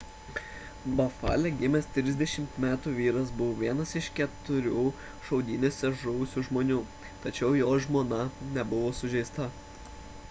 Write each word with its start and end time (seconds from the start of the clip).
bafale 0.99 1.49
gimęs 1.57 1.87
30 1.97 2.45
metų 2.63 2.93
vyras 3.01 3.33
buvo 3.41 3.59
vienas 3.67 3.93
iš 4.01 4.07
keturių 4.21 4.87
šaudynėse 5.29 5.93
žuvusių 6.01 6.45
žmonių 6.49 6.81
tačiau 7.27 7.55
jo 7.63 7.79
žmona 7.87 8.23
nebuvo 8.59 8.93
sužeista 9.05 9.49